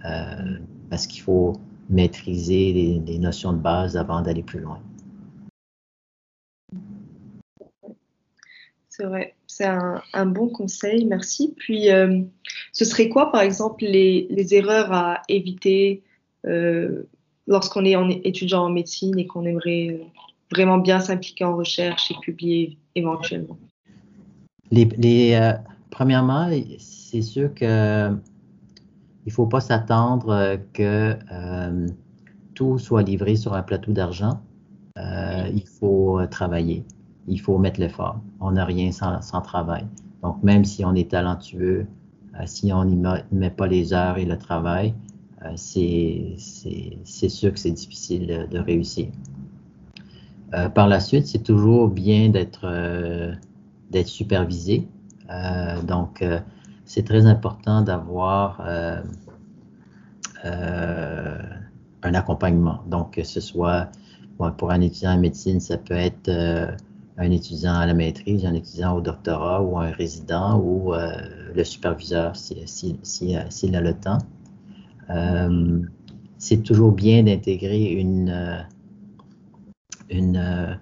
parce 0.03 1.07
qu'il 1.07 1.23
faut 1.23 1.55
maîtriser 1.88 2.73
les, 3.07 3.19
notions 3.19 3.53
de 3.53 3.59
base 3.59 3.97
avant 3.97 4.23
d'aller 4.23 4.43
plus 4.43 4.61
loin. 4.61 4.81
C'est 8.88 9.05
vrai, 9.05 9.35
c'est 9.47 9.65
un, 9.65 10.27
bon 10.27 10.49
conseil, 10.49 11.07
merci. 11.07 11.55
Puis, 11.57 11.91
euh, 11.91 12.21
ce 12.73 12.85
serait 12.85 13.09
quoi, 13.09 13.33
par 13.33 13.41
exemple, 13.41 13.85
les, 13.85 14.55
erreurs 14.55 14.93
à 14.93 15.23
éviter 15.29 16.03
euh, 16.47 17.05
lorsqu'on 17.47 17.85
est 17.85 17.97
en, 17.97 18.09
étudiant 18.09 18.65
en 18.65 18.71
médecine 18.71 19.19
et 19.19 19.27
qu'on 19.27 19.45
aimerait 19.45 19.88
euh, 19.93 20.05
vraiment 20.51 20.79
bien 20.79 21.01
s'impliquer 21.01 21.45
en 21.45 21.57
recherche 21.57 22.11
et 22.11 22.15
publier 22.23 22.77
éventuellement? 22.95 23.59
Les, 24.71 25.38
Premièrement, 25.91 26.51
c'est 26.79 27.21
sûr 27.21 27.53
que 27.55 28.17
il 29.25 29.29
ne 29.29 29.33
faut 29.33 29.47
pas 29.47 29.61
s'attendre 29.61 30.31
euh, 30.31 30.57
que 30.73 31.17
euh, 31.33 31.87
tout 32.55 32.79
soit 32.79 33.03
livré 33.03 33.37
sur 33.37 33.55
un 33.55 33.63
plateau 33.63 33.93
d'argent. 33.93 34.41
Euh, 34.99 35.49
il 35.55 35.67
faut 35.67 36.21
travailler, 36.31 36.85
il 37.27 37.41
faut 37.41 37.59
mettre 37.59 37.81
l'effort. 37.81 38.21
On 38.41 38.53
n'a 38.53 38.65
rien 38.65 38.91
sans, 38.93 39.41
travail. 39.41 39.87
Donc, 40.23 40.43
même 40.43 40.65
si 40.65 40.85
on 40.85 40.95
est 40.95 41.11
talentueux, 41.11 41.87
si 42.45 42.73
on 42.73 42.85
n'y 42.85 42.97
met 43.31 43.51
pas 43.51 43.67
les 43.67 43.93
heures 43.93 44.19
et 44.19 44.25
le 44.25 44.37
travail, 44.37 44.95
c'est 45.57 46.37
sûr 46.37 47.53
que 47.53 47.59
c'est 47.59 47.71
difficile 47.71 48.49
de, 48.51 48.59
réussir. 48.59 49.09
par 50.75 50.89
la 50.89 51.01
suite, 51.01 51.27
c'est 51.27 51.43
toujours 51.43 51.89
bien 51.89 52.29
d'être 52.29 52.67
supervisé. 54.05 54.87
donc, 55.87 56.23
c'est 56.92 57.05
très 57.05 57.24
important 57.24 57.81
d'avoir 57.81 58.62
euh, 58.66 59.00
euh, 60.44 61.38
un 62.02 62.12
accompagnement. 62.12 62.83
Donc, 62.87 63.14
que 63.14 63.24
ce 63.24 63.40
soit 63.40 63.88
pour 64.59 64.70
un 64.70 64.83
étudiant 64.83 65.12
en 65.12 65.18
médecine, 65.18 65.59
ça 65.59 65.78
peut 65.78 65.94
être 65.94 66.28
euh, 66.28 66.70
un 67.16 67.31
étudiant 67.31 67.72
à 67.72 67.87
la 67.87 67.94
maîtrise, 67.94 68.44
un 68.44 68.52
étudiant 68.52 68.94
au 68.94 69.00
doctorat 69.00 69.62
ou 69.62 69.78
un 69.78 69.90
résident 69.90 70.61
ou 70.61 70.92
le 70.92 71.64
superviseur 71.64 72.37
s'il 72.37 72.68
si, 72.68 72.98
si, 73.02 73.37
a 73.74 73.81
le 73.81 73.94
temps. 73.94 74.18
c'est 76.37 76.62
toujours 76.62 76.92
bien 76.92 77.22
d'intégrer 77.22 77.85
une, 77.92 78.66
une, 80.11 80.78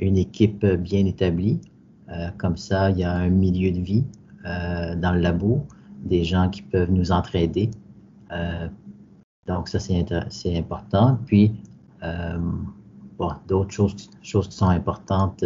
une, 0.00 0.18
équipe 0.18 0.66
bien 0.66 1.06
établie. 1.06 1.60
comme 2.36 2.58
ça, 2.58 2.90
il 2.90 2.98
y 2.98 3.04
a 3.04 3.14
un 3.14 3.30
milieu 3.30 3.70
de 3.70 3.80
vie 3.80 4.04
dans 4.46 5.12
le 5.12 5.20
labo, 5.20 5.66
des 6.04 6.24
gens 6.24 6.48
qui 6.48 6.62
peuvent 6.62 6.90
nous 6.90 7.12
entraider. 7.12 7.70
donc 9.46 9.68
ça, 9.68 9.78
c'est 9.80 10.56
important. 10.56 11.18
Puis, 11.26 11.52
bon, 13.18 13.30
d'autres 13.48 13.72
choses, 13.72 13.94
choses 14.22 14.48
qui 14.48 14.56
sont 14.56 14.68
importantes, 14.68 15.44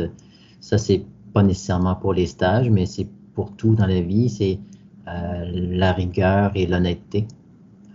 ça, 0.60 0.76
c'est 0.78 1.04
pas 1.32 1.42
nécessairement 1.42 1.94
pour 1.94 2.12
les 2.12 2.26
stages, 2.26 2.68
mais 2.68 2.86
c'est 2.86 3.08
pour 3.34 3.56
tout 3.56 3.74
dans 3.74 3.86
la 3.86 4.00
vie, 4.00 4.28
c'est 4.28 4.58
la 5.06 5.92
rigueur 5.92 6.52
et 6.54 6.66
l'honnêteté. 6.66 7.26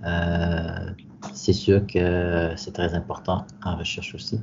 Euh, 0.05 0.91
c'est 1.33 1.53
sûr 1.53 1.85
que 1.87 2.53
c'est 2.55 2.73
très 2.73 2.93
important 2.93 3.45
en 3.63 3.75
recherche 3.75 4.13
aussi. 4.15 4.39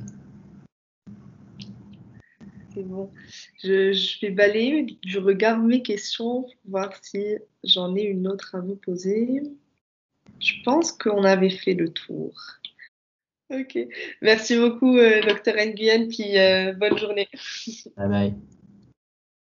Je, 3.63 4.19
vais 4.21 4.31
balayer, 4.31 4.97
je 5.05 5.19
regarde 5.19 5.63
mes 5.63 5.81
questions 5.81 6.43
pour 6.43 6.55
voir 6.65 6.93
si 7.01 7.37
j'en 7.63 7.95
ai 7.95 8.03
une 8.03 8.27
autre 8.27 8.55
à 8.55 8.59
vous 8.59 8.75
poser. 8.75 9.41
Je 10.39 10.53
pense 10.63 10.91
qu'on 10.91 11.23
avait 11.23 11.49
fait 11.49 11.73
le 11.73 11.89
tour. 11.89 12.33
Ok. 13.49 13.77
Merci 14.21 14.57
beaucoup, 14.57 14.97
euh, 14.97 15.21
docteur 15.21 15.55
Nguyen, 15.55 16.07
puis 16.07 16.37
euh, 16.37 16.73
bonne 16.73 16.97
journée. 16.97 17.29
Bye 17.97 18.09
bye. 18.09 18.33